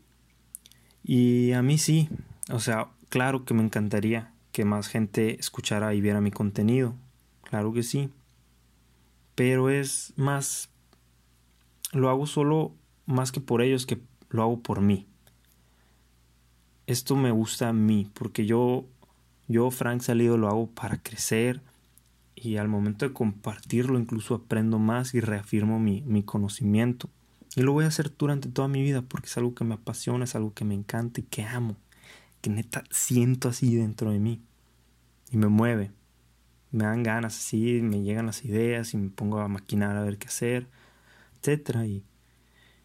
y 1.02 1.52
a 1.52 1.62
mí 1.62 1.78
sí, 1.78 2.08
o 2.50 2.60
sea, 2.60 2.88
claro 3.08 3.44
que 3.44 3.54
me 3.54 3.62
encantaría 3.62 4.32
que 4.52 4.64
más 4.64 4.88
gente 4.88 5.38
escuchara 5.40 5.94
y 5.94 6.00
viera 6.00 6.20
mi 6.20 6.30
contenido, 6.30 6.94
claro 7.42 7.72
que 7.72 7.82
sí, 7.82 8.10
pero 9.34 9.70
es 9.70 10.12
más, 10.16 10.68
lo 11.92 12.10
hago 12.10 12.26
solo 12.26 12.74
más 13.06 13.32
que 13.32 13.40
por 13.40 13.62
ellos 13.62 13.86
que 13.86 14.00
lo 14.30 14.42
hago 14.42 14.60
por 14.60 14.80
mí, 14.80 15.06
esto 16.90 17.14
me 17.14 17.30
gusta 17.30 17.68
a 17.68 17.72
mí, 17.72 18.10
porque 18.14 18.46
yo, 18.46 18.84
yo, 19.46 19.70
Frank 19.70 20.00
Salido, 20.00 20.36
lo 20.36 20.48
hago 20.48 20.66
para 20.70 21.00
crecer 21.00 21.60
y 22.34 22.56
al 22.56 22.66
momento 22.66 23.06
de 23.06 23.12
compartirlo 23.12 23.96
incluso 23.96 24.34
aprendo 24.34 24.80
más 24.80 25.14
y 25.14 25.20
reafirmo 25.20 25.78
mi, 25.78 26.02
mi 26.02 26.24
conocimiento. 26.24 27.08
Y 27.54 27.62
lo 27.62 27.72
voy 27.72 27.84
a 27.84 27.88
hacer 27.88 28.12
durante 28.16 28.48
toda 28.48 28.66
mi 28.66 28.82
vida 28.82 29.02
porque 29.02 29.26
es 29.26 29.36
algo 29.36 29.54
que 29.54 29.62
me 29.62 29.74
apasiona, 29.74 30.24
es 30.24 30.34
algo 30.34 30.52
que 30.52 30.64
me 30.64 30.74
encanta 30.74 31.20
y 31.20 31.24
que 31.24 31.44
amo, 31.44 31.76
que 32.40 32.50
neta 32.50 32.82
siento 32.90 33.48
así 33.48 33.76
dentro 33.76 34.10
de 34.10 34.18
mí 34.18 34.42
y 35.30 35.36
me 35.36 35.46
mueve. 35.46 35.92
Me 36.72 36.84
dan 36.84 37.04
ganas 37.04 37.36
así, 37.36 37.82
me 37.82 38.02
llegan 38.02 38.26
las 38.26 38.44
ideas 38.44 38.94
y 38.94 38.96
me 38.96 39.10
pongo 39.10 39.38
a 39.38 39.48
maquinar 39.48 39.96
a 39.96 40.02
ver 40.02 40.18
qué 40.18 40.26
hacer, 40.26 40.66
etc. 41.40 41.84
Y, 41.84 42.04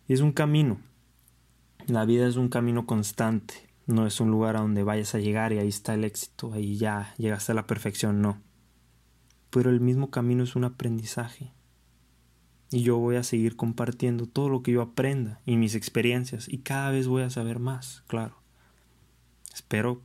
y 0.07 0.13
es 0.13 0.21
un 0.21 0.31
camino. 0.31 0.79
La 1.87 2.05
vida 2.05 2.27
es 2.27 2.35
un 2.35 2.49
camino 2.49 2.85
constante. 2.85 3.69
No 3.85 4.07
es 4.07 4.19
un 4.19 4.31
lugar 4.31 4.55
a 4.55 4.61
donde 4.61 4.83
vayas 4.83 5.13
a 5.13 5.19
llegar 5.19 5.53
y 5.53 5.59
ahí 5.59 5.67
está 5.67 5.93
el 5.93 6.03
éxito, 6.03 6.51
ahí 6.53 6.77
ya 6.77 7.13
llegaste 7.17 7.51
a 7.51 7.55
la 7.55 7.67
perfección, 7.67 8.21
no. 8.21 8.41
Pero 9.51 9.69
el 9.69 9.79
mismo 9.79 10.09
camino 10.09 10.43
es 10.43 10.55
un 10.55 10.63
aprendizaje. 10.63 11.51
Y 12.71 12.81
yo 12.81 12.97
voy 12.97 13.17
a 13.17 13.23
seguir 13.23 13.55
compartiendo 13.55 14.25
todo 14.25 14.49
lo 14.49 14.63
que 14.63 14.71
yo 14.71 14.81
aprenda 14.81 15.39
y 15.45 15.57
mis 15.57 15.75
experiencias 15.75 16.49
y 16.49 16.57
cada 16.57 16.89
vez 16.89 17.07
voy 17.07 17.21
a 17.21 17.29
saber 17.29 17.59
más, 17.59 18.03
claro. 18.07 18.41
Espero 19.53 20.01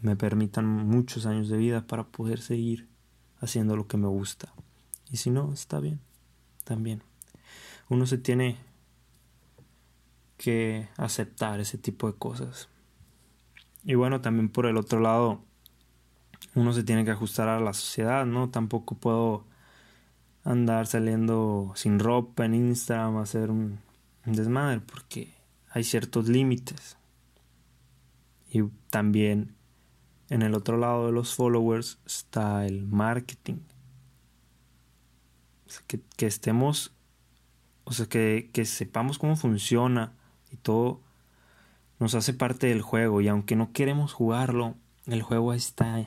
me 0.00 0.16
permitan 0.16 0.66
muchos 0.66 1.26
años 1.26 1.48
de 1.48 1.56
vida 1.56 1.86
para 1.86 2.04
poder 2.04 2.40
seguir 2.40 2.88
haciendo 3.40 3.76
lo 3.76 3.86
que 3.86 3.96
me 3.96 4.08
gusta. 4.08 4.52
Y 5.10 5.16
si 5.16 5.30
no, 5.30 5.52
está 5.52 5.80
bien, 5.80 6.00
también. 6.64 7.02
Uno 7.88 8.06
se 8.06 8.18
tiene 8.18 8.58
que 10.38 10.88
aceptar 10.96 11.60
ese 11.60 11.76
tipo 11.76 12.10
de 12.10 12.16
cosas. 12.16 12.70
Y 13.84 13.94
bueno, 13.94 14.22
también 14.22 14.48
por 14.48 14.66
el 14.66 14.76
otro 14.78 15.00
lado, 15.00 15.42
uno 16.54 16.72
se 16.72 16.84
tiene 16.84 17.04
que 17.04 17.10
ajustar 17.10 17.48
a 17.48 17.60
la 17.60 17.74
sociedad, 17.74 18.24
¿no? 18.24 18.48
Tampoco 18.48 18.94
puedo 18.94 19.44
andar 20.44 20.86
saliendo 20.86 21.72
sin 21.74 21.98
ropa 21.98 22.46
en 22.46 22.54
Instagram 22.54 23.18
hacer 23.18 23.50
un, 23.50 23.80
desmadre 24.24 24.80
porque 24.80 25.34
hay 25.70 25.84
ciertos 25.84 26.28
límites. 26.28 26.96
Y 28.50 28.62
también 28.90 29.56
en 30.30 30.42
el 30.42 30.54
otro 30.54 30.78
lado 30.78 31.06
de 31.06 31.12
los 31.12 31.34
followers 31.34 31.98
está 32.06 32.66
el 32.66 32.86
marketing. 32.86 33.56
que, 35.86 36.00
que, 36.16 36.26
estemos, 36.26 36.94
o 37.84 37.92
sea, 37.92 38.06
que 38.06 38.64
sepamos 38.64 39.18
cómo 39.18 39.36
funciona 39.36 40.17
y 40.50 40.56
todo 40.56 41.00
nos 41.98 42.14
hace 42.14 42.32
parte 42.32 42.68
del 42.68 42.82
juego. 42.82 43.20
Y 43.20 43.28
aunque 43.28 43.56
no 43.56 43.72
queremos 43.72 44.12
jugarlo, 44.12 44.76
el 45.06 45.22
juego 45.22 45.52
está. 45.52 46.06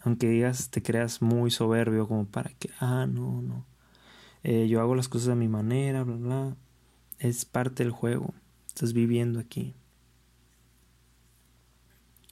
Aunque 0.00 0.28
digas, 0.28 0.70
te 0.70 0.82
creas 0.82 1.22
muy 1.22 1.50
soberbio, 1.50 2.08
como 2.08 2.26
para 2.26 2.50
que, 2.50 2.70
ah, 2.80 3.06
no, 3.06 3.42
no. 3.42 3.66
Eh, 4.42 4.68
yo 4.68 4.80
hago 4.80 4.94
las 4.94 5.08
cosas 5.08 5.30
a 5.30 5.34
mi 5.34 5.48
manera, 5.48 6.04
bla, 6.04 6.16
bla. 6.16 6.56
Es 7.18 7.44
parte 7.44 7.82
del 7.82 7.92
juego. 7.92 8.34
Estás 8.66 8.92
viviendo 8.92 9.40
aquí. 9.40 9.74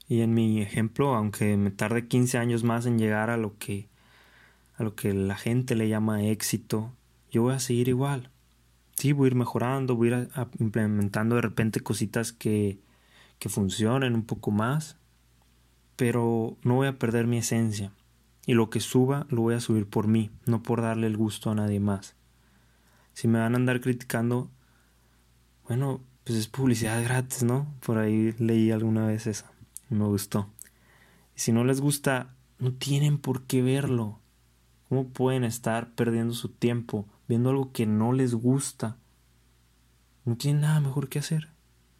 Y 0.08 0.20
en 0.20 0.34
mi 0.34 0.62
ejemplo, 0.62 1.14
aunque 1.16 1.56
me 1.56 1.70
tarde 1.70 2.06
15 2.06 2.38
años 2.38 2.62
más 2.62 2.86
en 2.86 2.98
llegar 2.98 3.30
a 3.30 3.36
lo 3.36 3.58
que 3.58 3.88
a 4.78 4.84
lo 4.84 4.94
que 4.94 5.14
la 5.14 5.36
gente 5.36 5.74
le 5.74 5.88
llama 5.88 6.22
éxito, 6.24 6.92
yo 7.30 7.42
voy 7.42 7.54
a 7.54 7.58
seguir 7.58 7.88
igual. 7.88 8.30
Sí, 8.96 9.12
voy 9.12 9.26
a 9.26 9.28
ir 9.28 9.34
mejorando, 9.34 9.94
voy 9.94 10.12
a 10.12 10.20
ir 10.20 10.28
implementando 10.58 11.36
de 11.36 11.42
repente 11.42 11.80
cositas 11.80 12.32
que, 12.32 12.80
que 13.38 13.48
funcionen 13.48 14.14
un 14.14 14.24
poco 14.24 14.50
más, 14.50 14.96
pero 15.96 16.56
no 16.62 16.76
voy 16.76 16.88
a 16.88 16.98
perder 16.98 17.26
mi 17.26 17.38
esencia. 17.38 17.92
Y 18.46 18.54
lo 18.54 18.70
que 18.70 18.80
suba 18.80 19.26
lo 19.28 19.42
voy 19.42 19.54
a 19.54 19.60
subir 19.60 19.86
por 19.86 20.06
mí, 20.06 20.30
no 20.46 20.62
por 20.62 20.80
darle 20.80 21.06
el 21.08 21.16
gusto 21.16 21.50
a 21.50 21.54
nadie 21.54 21.80
más. 21.80 22.14
Si 23.12 23.28
me 23.28 23.38
van 23.38 23.54
a 23.54 23.56
andar 23.56 23.80
criticando, 23.80 24.50
bueno, 25.68 26.00
pues 26.24 26.38
es 26.38 26.48
publicidad 26.48 27.02
gratis, 27.02 27.42
¿no? 27.42 27.66
Por 27.84 27.98
ahí 27.98 28.34
leí 28.38 28.70
alguna 28.70 29.06
vez 29.06 29.26
esa 29.26 29.56
me 29.90 30.04
gustó. 30.04 30.48
Y 31.36 31.40
si 31.40 31.52
no 31.52 31.64
les 31.64 31.80
gusta, 31.80 32.34
no 32.58 32.72
tienen 32.72 33.18
por 33.18 33.42
qué 33.42 33.62
verlo. 33.62 34.18
¿Cómo 34.88 35.08
pueden 35.08 35.44
estar 35.44 35.90
perdiendo 35.94 36.34
su 36.34 36.48
tiempo 36.48 37.06
viendo 37.28 37.50
algo 37.50 37.72
que 37.72 37.86
no 37.86 38.12
les 38.12 38.34
gusta? 38.34 38.98
No 40.24 40.36
tienen 40.36 40.62
nada 40.62 40.80
mejor 40.80 41.08
que 41.08 41.18
hacer. 41.18 41.48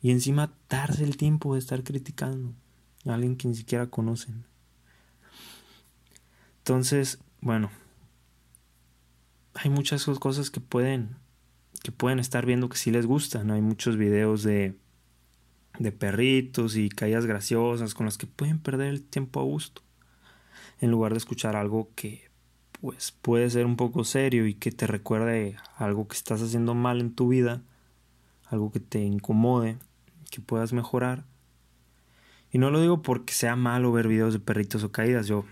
Y 0.01 0.11
encima 0.11 0.53
darse 0.69 1.05
el 1.05 1.17
tiempo 1.17 1.55
de 1.55 1.61
estar 1.61 1.83
criticando 1.83 2.55
a 3.07 3.15
alguien 3.15 3.37
que 3.37 3.49
ni 3.49 3.55
siquiera 3.55 3.89
conocen. 3.89 4.45
Entonces, 6.59 7.19
bueno, 7.41 7.71
hay 9.55 9.71
muchas 9.71 10.05
cosas 10.05 10.51
que 10.51 10.61
pueden 10.61 11.17
que 11.83 11.93
pueden 11.93 12.19
estar 12.19 12.45
viendo 12.47 12.69
que 12.69 12.77
sí 12.77 12.91
les 12.91 13.07
gustan. 13.07 13.51
Hay 13.51 13.63
muchos 13.63 13.97
videos 13.97 14.43
de 14.43 14.77
de 15.79 15.93
perritos 15.93 16.77
y 16.77 16.89
caídas 16.89 17.27
graciosas 17.27 17.95
con 17.95 18.07
las 18.07 18.19
que 18.19 18.27
pueden 18.27 18.59
perder 18.59 18.89
el 18.89 19.03
tiempo 19.03 19.41
a 19.41 19.45
gusto, 19.45 19.83
en 20.81 20.91
lugar 20.91 21.13
de 21.13 21.19
escuchar 21.19 21.57
algo 21.57 21.91
que 21.95 22.31
pues 22.81 23.13
puede 23.13 23.51
ser 23.51 23.67
un 23.67 23.77
poco 23.77 24.05
serio 24.05 24.47
y 24.47 24.55
que 24.55 24.71
te 24.71 24.87
recuerde 24.87 25.57
algo 25.77 26.09
que 26.09 26.17
estás 26.17 26.43
haciendo 26.43 26.75
mal 26.75 27.01
en 27.01 27.15
tu 27.15 27.29
vida, 27.29 27.63
algo 28.47 28.71
que 28.73 28.81
te 28.81 29.01
incomode, 29.01 29.79
que 30.31 30.41
puedas 30.41 30.73
mejorar. 30.73 31.25
Y 32.53 32.59
no 32.59 32.71
lo 32.71 32.81
digo 32.81 33.03
porque 33.03 33.33
sea 33.33 33.57
malo 33.57 33.93
ver 33.93 34.09
videos 34.09 34.33
de 34.33 34.41
perritos 34.41 34.83
o 34.85 34.93
caídas, 34.93 35.27
yo, 35.27 35.45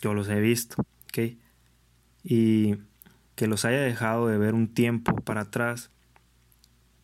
yo 0.00 0.14
los 0.14 0.28
he 0.28 0.40
visto, 0.40 0.76
¿ok? 1.04 1.36
Y 2.24 2.76
que 3.34 3.46
los 3.46 3.64
haya 3.64 3.80
dejado 3.80 4.26
de 4.26 4.36
ver 4.36 4.54
un 4.54 4.68
tiempo 4.68 5.14
para 5.16 5.42
atrás 5.42 5.90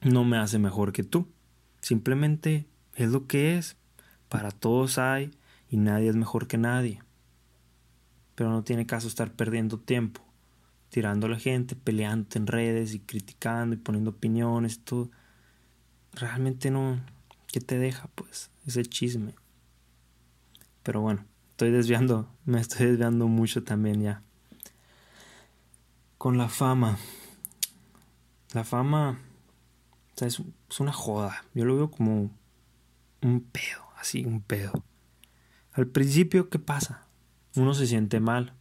no 0.03 0.25
me 0.25 0.37
hace 0.37 0.59
mejor 0.59 0.93
que 0.93 1.03
tú. 1.03 1.29
Simplemente 1.81 2.67
es 2.95 3.11
lo 3.11 3.27
que 3.27 3.57
es. 3.57 3.77
Para 4.29 4.51
todos 4.51 4.99
hay 4.99 5.31
y 5.71 5.77
nadie 5.77 6.09
es 6.09 6.17
mejor 6.17 6.47
que 6.47 6.59
nadie. 6.59 7.01
Pero 8.37 8.51
no 8.51 8.63
tiene 8.63 8.87
caso 8.87 9.09
estar 9.09 9.33
perdiendo 9.33 9.81
tiempo, 9.81 10.23
tirando 10.91 11.27
a 11.27 11.31
la 11.31 11.41
gente, 11.41 11.75
peleando 11.75 12.29
en 12.35 12.47
redes 12.47 12.95
y 12.95 13.01
criticando 13.01 13.75
y 13.75 13.79
poniendo 13.79 14.11
opiniones, 14.13 14.85
todo. 14.85 15.11
Realmente 16.13 16.71
no. 16.71 17.05
¿Qué 17.49 17.61
te 17.61 17.79
deja, 17.79 18.09
pues? 18.15 18.51
Ese 18.65 18.85
chisme. 18.85 19.35
Pero 20.85 21.01
bueno, 21.01 21.25
estoy 21.51 21.73
desviando, 21.73 22.31
me 22.45 22.61
estoy 22.61 22.87
desviando 22.87 23.27
mucho 23.27 23.65
también 23.65 24.01
ya. 24.01 24.23
Con 26.19 26.39
la 26.39 26.49
fama. 26.49 26.97
La 28.53 28.63
fama 28.63 29.19
o 30.17 30.19
sea, 30.19 30.29
es, 30.29 30.41
una 30.81 30.93
joda. 30.93 31.45
Yo 31.53 31.67
lo 31.67 31.77
veo 31.77 31.91
como 31.91 32.31
un 33.21 33.41
pedo, 33.41 33.85
así, 33.99 34.25
un 34.25 34.41
pedo. 34.41 34.85
Al 35.73 35.87
principio, 35.89 36.49
¿qué 36.49 36.59
pasa? 36.59 37.06
Uno 37.57 37.75
se 37.75 37.87
siente 37.87 38.21
mal, 38.21 38.53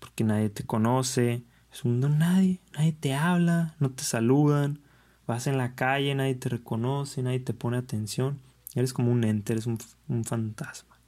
porque 0.00 0.24
nadie 0.24 0.50
te 0.50 0.64
conoce, 0.64 1.44
es 1.72 1.84
un 1.84 2.00
no 2.00 2.08
nadie, 2.08 2.60
nadie 2.72 2.92
te 2.92 3.14
habla, 3.14 3.74
no 3.78 3.90
te 3.90 4.02
saludan, 4.04 4.80
vas 5.26 5.46
en 5.46 5.56
la 5.56 5.74
calle, 5.74 6.14
nadie 6.14 6.34
te 6.34 6.48
reconoce, 6.48 7.22
nadie 7.22 7.40
te 7.40 7.54
pone 7.54 7.76
atención, 7.76 8.40
eres 8.74 8.92
como 8.92 9.12
un 9.12 9.24
ente, 9.24 9.52
eres 9.52 9.66
un, 9.66 9.78
un 10.08 10.24
fantasma. 10.24 10.98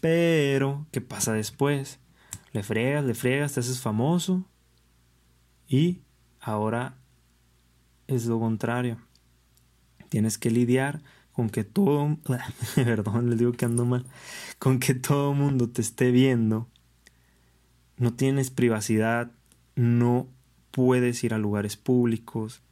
Pero, 0.00 0.86
¿qué 0.90 1.00
pasa 1.00 1.32
después? 1.32 1.98
Le 2.52 2.62
fregas, 2.62 3.04
le 3.04 3.14
fregas, 3.14 3.54
te 3.54 3.60
haces 3.60 3.80
famoso 3.80 4.44
y 5.68 6.02
ahora 6.40 6.96
es 8.06 8.26
lo 8.26 8.38
contrario. 8.38 8.98
Tienes 10.08 10.38
que 10.38 10.50
lidiar 10.50 11.02
con 11.32 11.48
que 11.50 11.64
todo, 11.64 12.18
perdón, 12.74 13.30
les 13.30 13.38
digo 13.38 13.52
que 13.52 13.64
ando 13.64 13.84
mal, 13.84 14.04
con 14.58 14.78
que 14.78 14.94
todo 14.94 15.34
mundo 15.34 15.68
te 15.68 15.80
esté 15.80 16.10
viendo. 16.10 16.68
No 17.96 18.14
tienes 18.14 18.50
privacidad, 18.50 19.30
no 19.74 20.28
puedes 20.70 21.22
ir 21.24 21.34
a 21.34 21.38
lugares 21.38 21.76
públicos. 21.76 22.62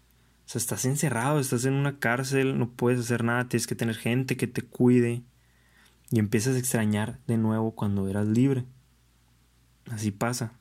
O 0.46 0.52
sea, 0.52 0.58
estás 0.58 0.84
encerrado, 0.84 1.38
estás 1.38 1.64
en 1.64 1.74
una 1.74 1.98
cárcel, 1.98 2.58
no 2.58 2.70
puedes 2.70 3.00
hacer 3.00 3.24
nada, 3.24 3.48
tienes 3.48 3.66
que 3.66 3.76
tener 3.76 3.94
gente 3.94 4.36
que 4.36 4.46
te 4.46 4.62
cuide. 4.62 5.22
Y 6.10 6.18
empiezas 6.18 6.56
a 6.56 6.58
extrañar 6.58 7.20
de 7.28 7.38
nuevo 7.38 7.72
cuando 7.74 8.08
eras 8.08 8.26
libre. 8.26 8.64
Así 9.90 10.10
pasa. 10.10 10.52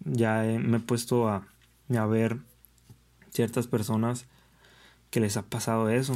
Ya 0.00 0.42
me 0.42 0.78
he 0.78 0.80
puesto 0.80 1.28
a, 1.28 1.46
a 1.96 2.06
ver 2.06 2.38
ciertas 3.30 3.68
personas 3.68 4.26
que 5.16 5.20
les 5.20 5.38
ha 5.38 5.46
pasado 5.46 5.88
eso. 5.88 6.14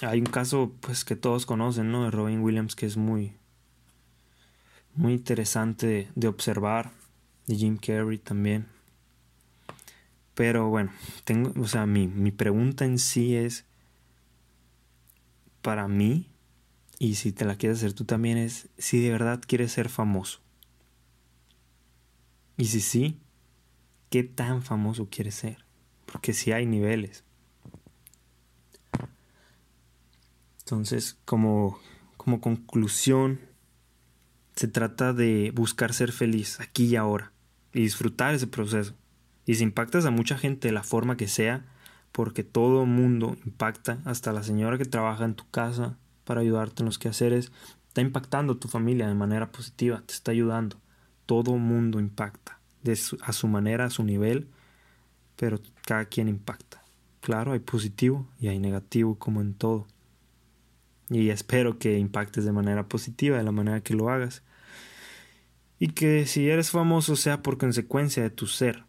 Hay 0.00 0.20
un 0.20 0.24
caso 0.24 0.72
pues 0.80 1.04
que 1.04 1.16
todos 1.16 1.44
conocen, 1.44 1.92
¿no? 1.92 2.04
De 2.04 2.10
Robin 2.10 2.40
Williams 2.40 2.74
que 2.74 2.86
es 2.86 2.96
muy 2.96 3.34
muy 4.94 5.12
interesante 5.12 6.08
de, 6.14 6.28
observar, 6.28 6.92
de 7.46 7.56
Jim 7.56 7.76
Carrey 7.76 8.16
también. 8.16 8.64
Pero 10.34 10.70
bueno, 10.70 10.92
tengo, 11.24 11.52
o 11.60 11.66
sea, 11.66 11.84
mi, 11.84 12.06
mi 12.06 12.30
pregunta 12.30 12.86
en 12.86 12.98
sí 12.98 13.36
es 13.36 13.66
para 15.60 15.88
mí, 15.88 16.30
y 16.98 17.16
si 17.16 17.32
te 17.32 17.44
la 17.44 17.56
quieres 17.56 17.80
hacer 17.80 17.92
tú 17.92 18.06
también, 18.06 18.38
es 18.38 18.70
si 18.78 18.98
de 19.02 19.10
verdad 19.10 19.42
quieres 19.46 19.72
ser 19.72 19.90
famoso. 19.90 20.40
Y 22.56 22.64
si 22.64 22.80
sí, 22.80 23.18
¿qué 24.08 24.24
tan 24.24 24.62
famoso 24.62 25.08
quieres 25.10 25.34
ser? 25.34 25.66
Porque 26.06 26.32
si 26.32 26.52
hay 26.52 26.64
niveles. 26.64 27.25
Entonces, 30.66 31.16
como, 31.24 31.78
como 32.16 32.40
conclusión, 32.40 33.38
se 34.56 34.66
trata 34.66 35.12
de 35.12 35.52
buscar 35.54 35.94
ser 35.94 36.10
feliz 36.10 36.58
aquí 36.58 36.86
y 36.86 36.96
ahora 36.96 37.30
y 37.72 37.82
disfrutar 37.82 38.34
ese 38.34 38.48
proceso. 38.48 38.94
Y 39.44 39.54
si 39.54 39.62
impactas 39.62 40.06
a 40.06 40.10
mucha 40.10 40.36
gente 40.36 40.66
de 40.66 40.74
la 40.74 40.82
forma 40.82 41.16
que 41.16 41.28
sea, 41.28 41.64
porque 42.10 42.42
todo 42.42 42.84
mundo 42.84 43.36
impacta, 43.44 44.00
hasta 44.04 44.32
la 44.32 44.42
señora 44.42 44.76
que 44.76 44.86
trabaja 44.86 45.24
en 45.24 45.36
tu 45.36 45.48
casa 45.50 45.98
para 46.24 46.40
ayudarte 46.40 46.82
en 46.82 46.86
los 46.86 46.98
quehaceres, 46.98 47.52
está 47.86 48.00
impactando 48.00 48.54
a 48.54 48.58
tu 48.58 48.66
familia 48.66 49.06
de 49.06 49.14
manera 49.14 49.52
positiva, 49.52 50.02
te 50.04 50.14
está 50.14 50.32
ayudando. 50.32 50.80
Todo 51.26 51.56
mundo 51.58 52.00
impacta, 52.00 52.58
a 53.20 53.32
su 53.32 53.46
manera, 53.46 53.84
a 53.84 53.90
su 53.90 54.02
nivel, 54.02 54.48
pero 55.36 55.60
cada 55.86 56.06
quien 56.06 56.26
impacta. 56.26 56.82
Claro, 57.20 57.52
hay 57.52 57.60
positivo 57.60 58.26
y 58.40 58.48
hay 58.48 58.58
negativo 58.58 59.16
como 59.16 59.40
en 59.40 59.54
todo. 59.54 59.86
Y 61.08 61.30
espero 61.30 61.78
que 61.78 61.98
impactes 61.98 62.44
de 62.44 62.52
manera 62.52 62.88
positiva, 62.88 63.38
de 63.38 63.44
la 63.44 63.52
manera 63.52 63.80
que 63.80 63.94
lo 63.94 64.10
hagas. 64.10 64.42
Y 65.78 65.88
que 65.88 66.26
si 66.26 66.48
eres 66.48 66.70
famoso 66.70 67.16
sea 67.16 67.42
por 67.42 67.58
consecuencia 67.58 68.22
de 68.22 68.30
tu 68.30 68.46
ser 68.46 68.84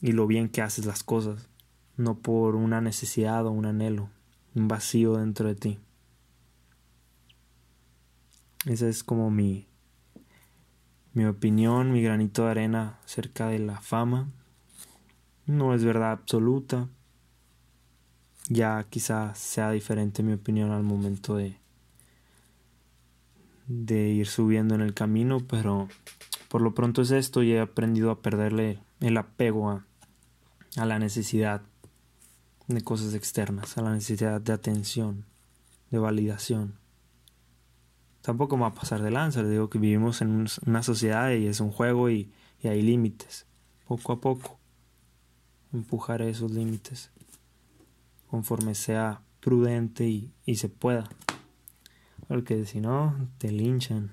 y 0.00 0.12
lo 0.12 0.26
bien 0.26 0.48
que 0.48 0.62
haces 0.62 0.86
las 0.86 1.02
cosas 1.02 1.48
no 1.96 2.18
por 2.18 2.56
una 2.56 2.80
necesidad 2.80 3.46
o 3.46 3.50
un 3.50 3.66
anhelo, 3.66 4.10
un 4.54 4.68
vacío 4.68 5.16
dentro 5.16 5.48
de 5.48 5.54
ti. 5.54 5.78
Esa 8.66 8.88
es 8.88 9.02
como 9.02 9.30
mi, 9.30 9.66
mi 11.12 11.24
opinión, 11.24 11.92
mi 11.92 12.02
granito 12.02 12.44
de 12.44 12.50
arena 12.50 12.98
acerca 13.04 13.48
de 13.48 13.60
la 13.60 13.80
fama. 13.80 14.28
No 15.46 15.74
es 15.74 15.84
verdad 15.84 16.12
absoluta. 16.12 16.88
Ya 18.48 18.84
quizás 18.88 19.38
sea 19.38 19.70
diferente 19.72 20.22
mi 20.22 20.32
opinión 20.32 20.70
al 20.70 20.82
momento 20.82 21.36
de, 21.36 21.58
de 23.66 24.08
ir 24.08 24.28
subiendo 24.28 24.74
en 24.74 24.80
el 24.80 24.94
camino, 24.94 25.40
pero 25.48 25.88
por 26.48 26.62
lo 26.62 26.74
pronto 26.74 27.02
es 27.02 27.10
esto 27.10 27.42
y 27.42 27.52
he 27.52 27.60
aprendido 27.60 28.10
a 28.10 28.22
perderle 28.22 28.78
el 29.00 29.16
apego 29.16 29.70
a, 29.70 29.84
a 30.76 30.86
la 30.86 30.98
necesidad 30.98 31.62
de 32.68 32.82
cosas 32.82 33.14
externas, 33.14 33.76
a 33.78 33.82
la 33.82 33.92
necesidad 33.92 34.40
de 34.40 34.52
atención, 34.52 35.24
de 35.90 35.98
validación. 35.98 36.74
Tampoco 38.22 38.56
me 38.56 38.62
va 38.62 38.68
a 38.68 38.74
pasar 38.74 39.02
de 39.02 39.10
lanza, 39.10 39.42
le 39.42 39.50
digo 39.50 39.70
que 39.70 39.78
vivimos 39.78 40.20
en 40.20 40.46
una 40.66 40.82
sociedad 40.82 41.30
y 41.30 41.46
es 41.46 41.60
un 41.60 41.70
juego 41.70 42.10
y, 42.10 42.32
hay 42.64 42.82
límites. 42.82 43.46
Poco 43.86 44.12
a 44.12 44.20
poco 44.20 44.58
empujar 45.72 46.20
esos 46.20 46.50
límites 46.50 47.12
conforme 48.28 48.74
sea 48.74 49.22
prudente 49.40 50.06
y, 50.06 50.32
y 50.44 50.56
se 50.56 50.68
pueda. 50.68 51.08
Porque 52.28 52.64
si 52.66 52.80
no, 52.80 53.28
te 53.38 53.52
linchan. 53.52 54.12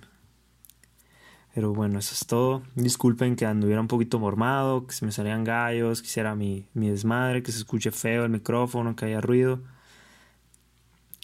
Pero 1.54 1.74
bueno, 1.74 2.00
eso 2.00 2.14
es 2.14 2.26
todo. 2.26 2.64
Disculpen 2.76 3.36
que 3.36 3.46
anduviera 3.46 3.82
un 3.82 3.88
poquito 3.88 4.20
mormado, 4.20 4.88
que 4.88 4.94
se 4.94 5.06
me 5.06 5.12
salían 5.12 5.44
gallos, 5.44 6.02
que 6.02 6.08
hiciera 6.08 6.36
mi, 6.36 6.68
mi 6.74 6.90
desmadre, 6.90 7.44
que 7.44 7.52
se 7.52 7.60
escuche 7.60 7.92
feo 7.92 8.26
el 8.26 8.32
micrófono, 8.32 8.96
que 8.96 9.06
haya 9.06 9.22
ruido. 9.22 9.62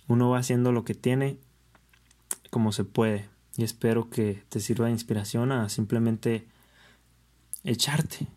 Uno 0.08 0.30
va 0.30 0.40
haciendo 0.40 0.72
lo 0.72 0.84
que 0.84 0.94
tiene 0.94 1.38
como 2.50 2.72
se 2.72 2.84
puede. 2.84 3.30
Y 3.58 3.64
espero 3.64 4.10
que 4.10 4.44
te 4.50 4.60
sirva 4.60 4.86
de 4.86 4.92
inspiración 4.92 5.52
a 5.52 5.68
simplemente 5.70 6.48
echarte 7.64 8.28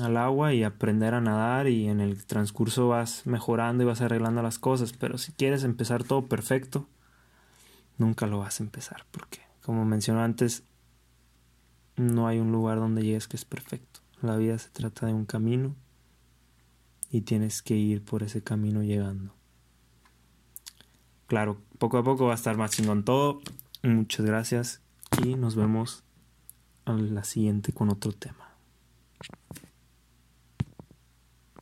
al 0.00 0.16
agua 0.16 0.54
y 0.54 0.64
aprender 0.64 1.14
a 1.14 1.20
nadar 1.20 1.68
y 1.68 1.88
en 1.88 2.00
el 2.00 2.24
transcurso 2.24 2.88
vas 2.88 3.26
mejorando 3.26 3.82
y 3.82 3.86
vas 3.86 4.00
arreglando 4.00 4.42
las 4.42 4.58
cosas. 4.58 4.92
Pero 4.92 5.18
si 5.18 5.32
quieres 5.32 5.64
empezar 5.64 6.04
todo 6.04 6.26
perfecto, 6.26 6.88
nunca 7.98 8.26
lo 8.26 8.38
vas 8.38 8.60
a 8.60 8.64
empezar 8.64 9.04
porque, 9.10 9.40
como 9.62 9.84
mencioné 9.84 10.22
antes, 10.22 10.64
no 11.96 12.26
hay 12.26 12.38
un 12.38 12.52
lugar 12.52 12.78
donde 12.78 13.02
llegues 13.02 13.28
que 13.28 13.36
es 13.36 13.44
perfecto. 13.44 14.00
La 14.22 14.36
vida 14.36 14.58
se 14.58 14.70
trata 14.70 15.06
de 15.06 15.14
un 15.14 15.24
camino 15.24 15.74
y 17.10 17.22
tienes 17.22 17.62
que 17.62 17.76
ir 17.76 18.02
por 18.04 18.22
ese 18.22 18.42
camino 18.42 18.82
llegando. 18.82 19.34
Claro, 21.26 21.60
poco 21.78 21.98
a 21.98 22.04
poco 22.04 22.26
va 22.26 22.32
a 22.32 22.36
estar 22.36 22.56
más 22.56 22.70
chingón 22.70 23.04
todo. 23.04 23.40
Muchas 23.82 24.24
gracias 24.24 24.80
y 25.24 25.34
nos 25.34 25.56
vemos 25.56 26.04
a 26.84 26.92
la 26.92 27.24
siguiente 27.24 27.72
con 27.72 27.90
otro 27.90 28.12
tema. 28.12 28.45